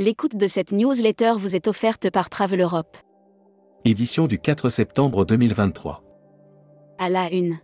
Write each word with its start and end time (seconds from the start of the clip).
L'écoute 0.00 0.34
de 0.34 0.46
cette 0.46 0.72
newsletter 0.72 1.34
vous 1.36 1.54
est 1.54 1.68
offerte 1.68 2.08
par 2.08 2.30
Travel 2.30 2.62
Europe. 2.62 2.96
Édition 3.84 4.26
du 4.26 4.38
4 4.38 4.70
septembre 4.70 5.26
2023. 5.26 6.02
À 6.98 7.10
la 7.10 7.30
une. 7.30 7.58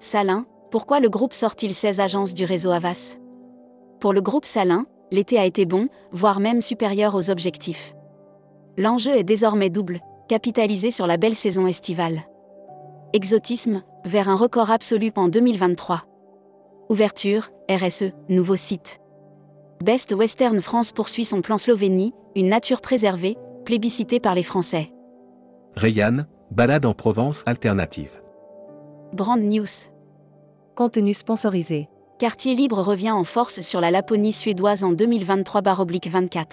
Salin, 0.00 0.46
pourquoi 0.72 0.98
le 0.98 1.08
groupe 1.08 1.32
sort-il 1.32 1.72
16 1.72 2.00
agences 2.00 2.34
du 2.34 2.44
réseau 2.44 2.72
Avas 2.72 3.18
Pour 4.00 4.12
le 4.12 4.20
groupe 4.20 4.46
Salin, 4.46 4.86
l'été 5.12 5.38
a 5.38 5.44
été 5.44 5.64
bon, 5.64 5.86
voire 6.10 6.40
même 6.40 6.60
supérieur 6.60 7.14
aux 7.14 7.30
objectifs. 7.30 7.94
L'enjeu 8.76 9.12
est 9.12 9.22
désormais 9.22 9.70
double, 9.70 10.00
capitaliser 10.28 10.90
sur 10.90 11.06
la 11.06 11.18
belle 11.18 11.36
saison 11.36 11.68
estivale. 11.68 12.24
Exotisme, 13.12 13.84
vers 14.04 14.28
un 14.28 14.34
record 14.34 14.72
absolu 14.72 15.12
en 15.14 15.28
2023. 15.28 16.02
Ouverture, 16.88 17.50
RSE, 17.70 18.10
nouveau 18.28 18.56
site. 18.56 18.98
Best 19.82 20.14
Western 20.14 20.60
France 20.60 20.92
poursuit 20.92 21.24
son 21.24 21.42
plan 21.42 21.58
Slovénie, 21.58 22.14
une 22.36 22.48
nature 22.48 22.80
préservée, 22.80 23.36
plébiscitée 23.64 24.20
par 24.20 24.34
les 24.34 24.42
Français. 24.42 24.92
Rayanne, 25.76 26.26
balade 26.50 26.86
en 26.86 26.94
Provence 26.94 27.42
alternative. 27.46 28.22
Brand 29.12 29.40
News. 29.40 29.66
Contenu 30.74 31.14
sponsorisé. 31.14 31.88
Quartier 32.18 32.54
libre 32.54 32.80
revient 32.80 33.10
en 33.10 33.24
force 33.24 33.60
sur 33.60 33.80
la 33.80 33.90
Laponie 33.90 34.32
suédoise 34.32 34.84
en 34.84 34.92
2023-24. 34.92 36.44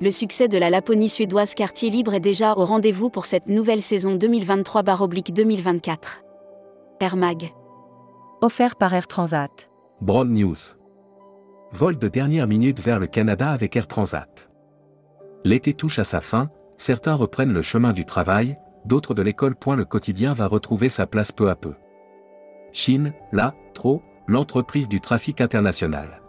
Le 0.00 0.10
succès 0.10 0.48
de 0.48 0.58
la 0.58 0.68
Laponie 0.68 1.08
suédoise 1.08 1.54
Quartier 1.54 1.88
libre 1.88 2.12
est 2.14 2.20
déjà 2.20 2.54
au 2.56 2.64
rendez-vous 2.64 3.08
pour 3.08 3.24
cette 3.24 3.46
nouvelle 3.46 3.80
saison 3.80 4.16
2023-2024. 4.16 5.96
Air 7.00 7.16
Mag. 7.16 7.52
Offert 8.42 8.76
par 8.76 8.92
Air 8.92 9.06
Transat. 9.06 9.70
Broad 10.00 10.28
News. 10.28 10.56
Vol 11.72 11.98
de 11.98 12.08
dernière 12.08 12.46
minute 12.46 12.80
vers 12.80 13.00
le 13.00 13.06
Canada 13.06 13.50
avec 13.50 13.74
Air 13.76 13.88
Transat. 13.88 14.50
L'été 15.44 15.74
touche 15.74 15.98
à 15.98 16.04
sa 16.04 16.20
fin, 16.20 16.48
certains 16.76 17.14
reprennent 17.14 17.52
le 17.52 17.62
chemin 17.62 17.92
du 17.92 18.04
travail, 18.04 18.56
d'autres 18.84 19.14
de 19.14 19.22
l'école. 19.22 19.56
Le 19.76 19.84
quotidien 19.84 20.32
va 20.32 20.46
retrouver 20.46 20.88
sa 20.88 21.06
place 21.06 21.32
peu 21.32 21.50
à 21.50 21.56
peu. 21.56 21.74
Chine, 22.72 23.12
là, 23.32 23.54
trop, 23.74 24.02
l'entreprise 24.26 24.88
du 24.88 25.00
trafic 25.00 25.40
international. 25.40 26.22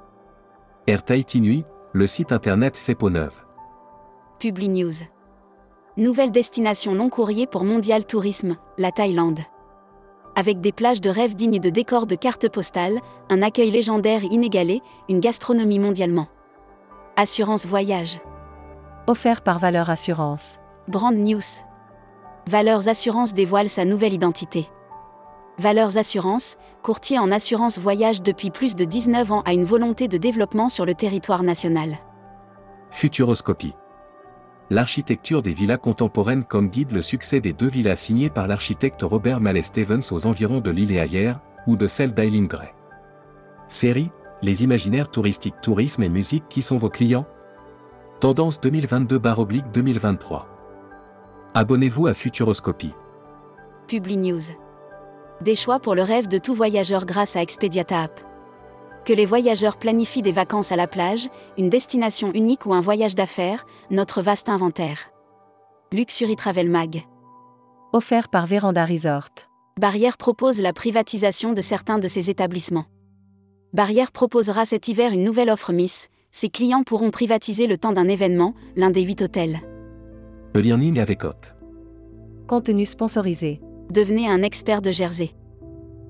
Air 0.87 1.03
Tahiti 1.03 1.39
Nuit, 1.39 1.65
le 1.93 2.07
site 2.07 2.31
internet 2.31 2.75
fait 2.75 2.95
peau 2.95 3.09
neuve. 3.09 3.35
Publi 4.39 4.69
News. 4.69 5.03
Nouvelle 5.97 6.31
destination 6.31 6.93
long 6.93 7.09
courrier 7.09 7.47
pour 7.47 7.63
Mondial 7.63 8.05
Tourisme, 8.05 8.57
la 8.77 8.91
Thaïlande. 8.91 9.39
Avec 10.37 10.61
des 10.61 10.71
plages 10.71 11.01
de 11.01 11.09
rêve 11.09 11.33
dignes 11.33 11.59
de 11.59 11.71
décors 11.71 12.05
de 12.05 12.13
cartes 12.13 12.47
postales, 12.47 13.01
un 13.31 13.41
accueil 13.41 13.71
légendaire 13.71 14.23
inégalé, 14.23 14.83
une 15.09 15.19
gastronomie 15.19 15.79
mondialement. 15.79 16.27
Assurance 17.15 17.65
Voyage. 17.65 18.19
Offert 19.07 19.41
par 19.41 19.57
Valeur 19.57 19.89
Assurance. 19.89 20.59
Brand 20.87 21.15
News. 21.15 21.41
Valeurs 22.45 22.87
Assurance 22.87 23.33
dévoile 23.33 23.67
sa 23.67 23.83
nouvelle 23.83 24.13
identité. 24.13 24.67
Valeurs 25.57 25.97
Assurance, 25.97 26.57
courtier 26.83 27.17
en 27.17 27.31
assurance 27.31 27.79
voyage 27.79 28.21
depuis 28.21 28.51
plus 28.51 28.75
de 28.75 28.85
19 28.85 29.31
ans, 29.31 29.41
a 29.43 29.53
une 29.53 29.65
volonté 29.65 30.07
de 30.07 30.19
développement 30.19 30.69
sur 30.69 30.85
le 30.85 30.93
territoire 30.93 31.41
national. 31.41 31.97
Futuroscopie. 32.91 33.73
L'architecture 34.69 35.41
des 35.41 35.53
villas 35.53 35.77
contemporaines 35.77 36.43
comme 36.43 36.67
guide 36.67 36.91
le 36.91 37.01
succès 37.01 37.39
des 37.39 37.53
deux 37.53 37.69
villas 37.69 37.95
signées 37.95 38.29
par 38.29 38.47
l'architecte 38.47 39.01
Robert 39.01 39.39
Mallet 39.39 39.61
Stevens 39.61 40.11
aux 40.11 40.25
environs 40.25 40.59
de 40.59 40.69
l'île 40.71 40.91
et 40.91 41.33
ou 41.67 41.77
de 41.77 41.87
celle 41.87 42.13
d'Eileen 42.13 42.47
Gray. 42.47 42.73
Série, 43.69 44.11
les 44.41 44.63
imaginaires 44.63 45.09
touristiques 45.09 45.61
tourisme 45.61 46.03
et 46.03 46.09
musique 46.09 46.43
qui 46.49 46.61
sont 46.61 46.77
vos 46.77 46.89
clients? 46.89 47.25
Tendance 48.19 48.59
2022-2023. 48.59 50.45
Abonnez-vous 51.53 52.07
à 52.07 52.13
Futuroscopie. 52.13 52.93
Publi 53.87 54.17
News. 54.17 54.51
Des 55.39 55.55
choix 55.55 55.79
pour 55.79 55.95
le 55.95 56.03
rêve 56.03 56.27
de 56.27 56.39
tout 56.39 56.53
voyageur 56.53 57.05
grâce 57.05 57.37
à 57.37 57.41
Expediata 57.41 58.01
App. 58.03 58.19
Que 59.07 59.13
les 59.13 59.25
voyageurs 59.25 59.77
planifient 59.77 60.21
des 60.21 60.33
vacances 60.33 60.73
à 60.73 60.75
la 60.75 60.85
plage, 60.85 61.29
une 61.57 61.69
destination 61.69 62.33
unique 62.33 62.65
ou 62.65 62.73
un 62.73 62.81
voyage 62.81 63.15
d'affaires, 63.15 63.65
notre 63.89 64.21
vaste 64.21 64.49
inventaire. 64.49 65.13
Luxury 65.93 66.35
Travel 66.35 66.69
Mag. 66.69 67.05
Offert 67.93 68.27
par 68.27 68.47
Véranda 68.47 68.83
Resort. 68.83 69.29
Barrière 69.79 70.17
propose 70.17 70.59
la 70.59 70.73
privatisation 70.73 71.53
de 71.53 71.61
certains 71.61 71.99
de 71.99 72.07
ses 72.09 72.29
établissements. 72.29 72.83
Barrière 73.71 74.11
proposera 74.11 74.65
cet 74.65 74.89
hiver 74.89 75.13
une 75.13 75.23
nouvelle 75.23 75.51
offre 75.51 75.71
Miss. 75.71 76.09
Ses 76.31 76.49
clients 76.49 76.83
pourront 76.83 77.09
privatiser 77.09 77.65
le 77.65 77.77
temps 77.77 77.93
d'un 77.93 78.09
événement, 78.09 78.55
l'un 78.75 78.89
des 78.89 79.03
huit 79.03 79.21
hôtels. 79.21 79.61
Le 80.53 80.59
learning 80.59 80.99
avec 80.99 81.23
Hôte. 81.23 81.55
Contenu 82.45 82.85
sponsorisé. 82.85 83.61
Devenez 83.89 84.27
un 84.27 84.43
expert 84.43 84.81
de 84.81 84.91
Jersey. 84.91 85.29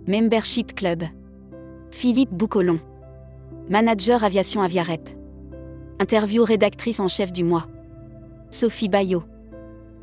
Membership 0.08 0.74
Club. 0.74 1.04
Philippe 1.92 2.32
Boucolon. 2.32 2.80
Manager 3.70 4.24
Aviation 4.24 4.62
Aviarep. 4.62 5.10
Interview 6.00 6.46
rédactrice 6.46 7.02
en 7.02 7.10
chef 7.10 7.34
du 7.34 7.44
mois. 7.44 7.68
Sophie 8.50 8.88
Bayot. 8.88 9.24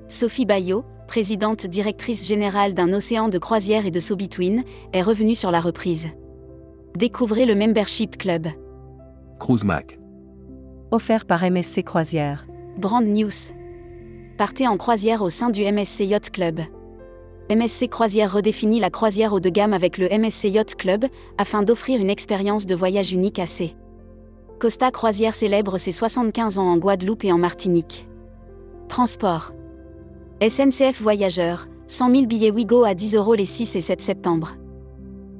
Sophie 0.08 0.44
Bayot, 0.44 0.84
présidente 1.08 1.66
directrice 1.66 2.26
générale 2.26 2.74
d'un 2.74 2.92
océan 2.92 3.30
de 3.30 3.38
croisière 3.38 3.86
et 3.86 3.90
de 3.90 4.14
between, 4.14 4.64
est 4.92 5.00
revenue 5.00 5.34
sur 5.34 5.50
la 5.50 5.60
reprise. 5.60 6.08
Découvrez 6.94 7.46
le 7.46 7.54
Membership 7.54 8.18
Club. 8.18 8.48
Cruise 9.38 9.64
Mac. 9.64 9.98
Offert 10.90 11.24
par 11.24 11.42
MSC 11.42 11.82
Croisière. 11.84 12.46
Brand 12.76 13.06
News. 13.06 13.54
Partez 14.36 14.68
en 14.68 14.76
croisière 14.76 15.22
au 15.22 15.30
sein 15.30 15.48
du 15.48 15.64
MSC 15.64 16.04
Yacht 16.04 16.28
Club. 16.30 16.60
MSC 17.50 17.88
Croisière 17.88 18.32
redéfinit 18.32 18.80
la 18.80 18.88
croisière 18.88 19.34
haut 19.34 19.40
de 19.40 19.50
gamme 19.50 19.74
avec 19.74 19.98
le 19.98 20.08
MSC 20.08 20.48
Yacht 20.48 20.76
Club, 20.76 21.04
afin 21.36 21.62
d'offrir 21.62 22.00
une 22.00 22.08
expérience 22.08 22.64
de 22.64 22.74
voyage 22.74 23.12
unique 23.12 23.38
à 23.38 23.44
C. 23.44 23.76
Costa 24.58 24.90
Croisière 24.90 25.34
célèbre 25.34 25.76
ses 25.76 25.92
75 25.92 26.58
ans 26.58 26.72
en 26.72 26.78
Guadeloupe 26.78 27.22
et 27.24 27.32
en 27.32 27.38
Martinique. 27.38 28.08
Transport. 28.88 29.52
SNCF 30.40 31.02
Voyageurs, 31.02 31.68
100 31.86 32.10
000 32.14 32.26
billets 32.26 32.50
Wigo 32.50 32.82
à 32.84 32.94
10 32.94 33.14
euros 33.16 33.34
les 33.34 33.44
6 33.44 33.76
et 33.76 33.82
7 33.82 34.00
septembre. 34.00 34.56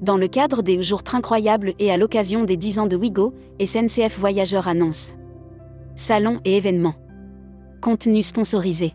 Dans 0.02 0.18
le 0.18 0.28
cadre 0.28 0.60
des 0.60 0.82
Jours 0.82 1.02
Incroyables 1.10 1.72
et 1.78 1.90
à 1.90 1.96
l'occasion 1.96 2.44
des 2.44 2.58
10 2.58 2.80
ans 2.80 2.86
de 2.86 2.96
Wigo, 2.96 3.32
SNCF 3.64 4.18
Voyageurs 4.18 4.68
annonce. 4.68 5.14
Salons 5.94 6.40
et 6.44 6.58
événements. 6.58 6.96
Contenu 7.80 8.22
sponsorisé. 8.22 8.92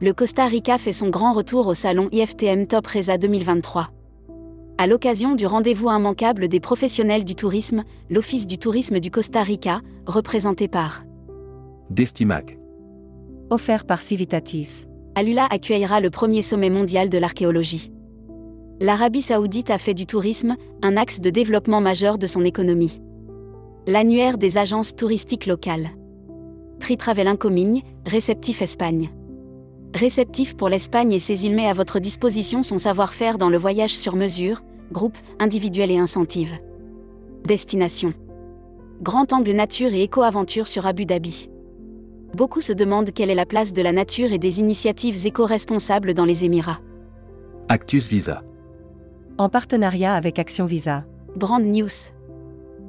Le 0.00 0.12
Costa 0.12 0.46
Rica 0.46 0.76
fait 0.76 0.90
son 0.90 1.08
grand 1.08 1.32
retour 1.32 1.68
au 1.68 1.74
salon 1.74 2.08
IFTM 2.10 2.66
Top 2.66 2.88
Reza 2.88 3.16
2023. 3.16 3.90
À 4.76 4.88
l'occasion 4.88 5.36
du 5.36 5.46
rendez-vous 5.46 5.88
immanquable 5.88 6.48
des 6.48 6.58
professionnels 6.58 7.24
du 7.24 7.36
tourisme, 7.36 7.84
l'Office 8.10 8.48
du 8.48 8.58
tourisme 8.58 8.98
du 8.98 9.12
Costa 9.12 9.44
Rica, 9.44 9.82
représenté 10.06 10.66
par 10.66 11.04
Destimac. 11.90 12.58
Offert 13.50 13.86
par 13.86 14.02
Civitatis. 14.02 14.86
Alula 15.14 15.46
accueillera 15.48 16.00
le 16.00 16.10
premier 16.10 16.42
sommet 16.42 16.70
mondial 16.70 17.08
de 17.08 17.18
l'archéologie. 17.18 17.92
L'Arabie 18.80 19.22
saoudite 19.22 19.70
a 19.70 19.78
fait 19.78 19.94
du 19.94 20.06
tourisme 20.06 20.56
un 20.82 20.96
axe 20.96 21.20
de 21.20 21.30
développement 21.30 21.80
majeur 21.80 22.18
de 22.18 22.26
son 22.26 22.44
économie. 22.44 23.00
L'annuaire 23.86 24.38
des 24.38 24.58
agences 24.58 24.96
touristiques 24.96 25.46
locales. 25.46 25.90
Tritravel 26.80 27.28
Incomigne, 27.28 27.82
réceptif 28.04 28.60
Espagne. 28.60 29.10
Réceptif 29.94 30.56
pour 30.56 30.68
l'Espagne 30.68 31.12
et 31.12 31.20
ses 31.20 31.46
îles 31.46 31.54
met 31.54 31.68
à 31.68 31.72
votre 31.72 32.00
disposition 32.00 32.64
son 32.64 32.78
savoir-faire 32.78 33.38
dans 33.38 33.48
le 33.48 33.56
voyage 33.56 33.96
sur 33.96 34.16
mesure, 34.16 34.62
groupe, 34.90 35.16
individuel 35.38 35.92
et 35.92 35.98
incentive. 35.98 36.52
Destination. 37.46 38.12
Grand 39.02 39.32
angle 39.32 39.52
nature 39.52 39.94
et 39.94 40.02
éco-aventure 40.02 40.66
sur 40.66 40.84
Abu 40.86 41.06
Dhabi. 41.06 41.48
Beaucoup 42.34 42.60
se 42.60 42.72
demandent 42.72 43.12
quelle 43.12 43.30
est 43.30 43.36
la 43.36 43.46
place 43.46 43.72
de 43.72 43.82
la 43.82 43.92
nature 43.92 44.32
et 44.32 44.38
des 44.38 44.58
initiatives 44.58 45.28
éco-responsables 45.28 46.12
dans 46.12 46.24
les 46.24 46.44
Émirats. 46.44 46.80
Actus 47.68 48.08
Visa. 48.08 48.42
En 49.38 49.48
partenariat 49.48 50.14
avec 50.14 50.40
Action 50.40 50.64
Visa. 50.66 51.04
Brand 51.36 51.62
News. 51.62 52.10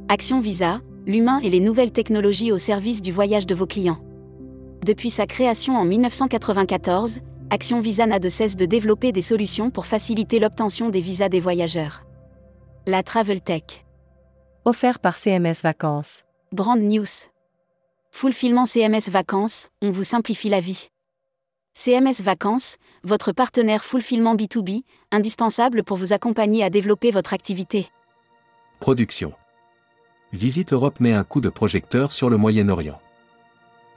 Action 0.10 0.40
Visa, 0.40 0.82
l'humain 1.06 1.40
et 1.44 1.52
les 1.52 1.60
nouvelles 1.60 1.92
technologies 1.92 2.52
au 2.52 2.58
service 2.58 3.04
du 3.04 3.12
voyage 3.12 3.46
de 3.46 3.54
vos 3.54 3.68
clients. 3.68 4.00
Depuis 4.86 5.10
sa 5.10 5.26
création 5.26 5.76
en 5.76 5.84
1994, 5.84 7.22
Action 7.50 7.82
Visa 7.82 8.06
n'a 8.06 8.20
de 8.20 8.30
cesse 8.30 8.56
de 8.56 8.68
développer 8.68 9.12
des 9.12 9.24
solutions 9.24 9.72
pour 9.72 9.88
faciliter 9.88 10.38
l'obtention 10.38 10.90
des 10.90 11.02
visas 11.02 11.28
des 11.28 11.40
voyageurs. 11.40 12.04
La 12.86 13.02
Travel 13.02 13.42
Tech. 13.42 13.64
Offert 14.64 15.00
par 15.00 15.18
CMS 15.18 15.64
Vacances. 15.64 16.22
Brand 16.52 16.80
News. 16.80 17.32
Fulfillement 18.12 18.68
CMS 18.68 19.10
Vacances, 19.10 19.70
on 19.82 19.90
vous 19.90 20.04
simplifie 20.04 20.50
la 20.50 20.60
vie. 20.60 20.90
CMS 21.74 22.22
Vacances, 22.22 22.76
votre 23.04 23.32
partenaire 23.32 23.84
Fulfillement 23.84 24.36
B2B, 24.36 24.84
indispensable 25.12 25.84
pour 25.84 25.98
vous 25.98 26.14
accompagner 26.14 26.64
à 26.64 26.70
développer 26.70 27.10
votre 27.10 27.34
activité. 27.34 27.90
Production. 28.80 29.34
Visite 30.32 30.74
Europe 30.74 31.00
met 31.00 31.14
un 31.14 31.24
coup 31.24 31.42
de 31.42 31.50
projecteur 31.50 32.12
sur 32.12 32.30
le 32.30 32.38
Moyen-Orient. 32.38 33.00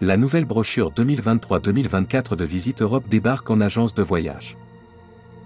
La 0.01 0.17
nouvelle 0.17 0.45
brochure 0.45 0.93
2023-2024 0.93 2.37
de 2.37 2.45
Visite 2.45 2.83
Europe 2.83 3.09
débarque 3.09 3.51
en 3.51 3.61
agence 3.61 3.95
de 3.95 4.03
voyage. 4.05 4.57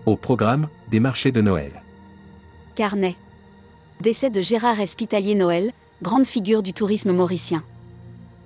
Au 0.05 0.15
programme, 0.15 0.69
des 0.91 1.01
marchés 1.01 1.33
de 1.33 1.41
Noël. 1.41 1.83
Carnet. 2.75 3.17
Décès 4.03 4.29
de 4.29 4.43
Gérard 4.43 4.79
Espitalier 4.79 5.35
Noël, 5.35 5.73
grande 6.03 6.27
figure 6.27 6.63
du 6.63 6.75
tourisme 6.75 7.13
mauricien. 7.13 7.65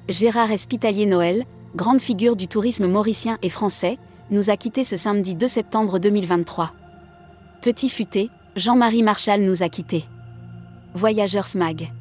Gérard 0.08 0.52
Espitalier 0.52 1.06
Noël, 1.06 1.44
grande 1.74 2.00
figure 2.00 2.36
du 2.36 2.46
tourisme 2.46 2.86
mauricien 2.86 3.38
et 3.42 3.50
français, 3.50 3.98
nous 4.30 4.48
a 4.48 4.56
quittés 4.56 4.84
ce 4.84 4.96
samedi 4.96 5.34
2 5.34 5.48
septembre 5.48 5.98
2023. 5.98 6.72
Petit 7.62 7.88
futé, 7.88 8.30
Jean-Marie 8.54 9.02
Marchal 9.02 9.42
nous 9.42 9.64
a 9.64 9.68
quittés. 9.68 10.04
Voyageurs 10.94 11.48
Smag. 11.48 11.92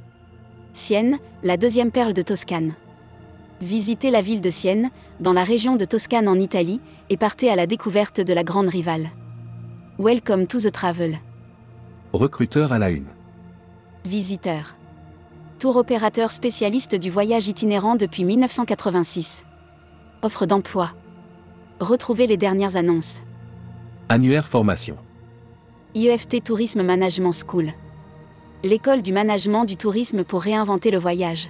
Sienne, 0.74 1.18
la 1.42 1.58
deuxième 1.58 1.90
perle 1.90 2.14
de 2.14 2.22
Toscane. 2.22 2.76
Visitez 3.62 4.12
la 4.12 4.22
ville 4.22 4.42
de 4.42 4.50
Sienne, 4.50 4.90
dans 5.20 5.32
la 5.32 5.44
région 5.44 5.78
de 5.78 5.86
Toscane 5.86 6.28
en 6.28 6.36
Italie, 6.36 6.82
et 7.10 7.16
partez 7.16 7.50
à 7.50 7.56
la 7.56 7.68
découverte 7.68 8.20
de 8.20 8.34
la 8.34 8.44
grande 8.44 8.68
rivale. 8.68 9.10
Welcome 9.98 10.48
to 10.48 10.60
the 10.60 10.72
travel. 10.72 11.20
Recruteur 12.12 12.74
à 12.74 12.80
la 12.80 12.90
une. 12.90 13.08
Visiteur. 14.04 14.76
Tour 15.58 15.78
opérateur 15.78 16.32
spécialiste 16.32 16.96
du 16.96 17.10
voyage 17.10 17.48
itinérant 17.48 17.96
depuis 17.96 18.26
1986. 18.26 19.46
Offre 20.22 20.46
d'emploi. 20.46 20.92
Retrouvez 21.80 22.28
les 22.28 22.38
dernières 22.38 22.76
annonces. 22.76 23.22
Annuaire 24.10 24.48
formation. 24.48 24.98
IEFT 25.94 26.44
Tourisme 26.44 26.84
Management 26.84 27.32
School. 27.32 27.72
L'école 28.64 29.02
du 29.02 29.14
management 29.14 29.64
du 29.64 29.78
tourisme 29.78 30.26
pour 30.26 30.42
réinventer 30.42 30.92
le 30.92 31.00
voyage. 31.00 31.50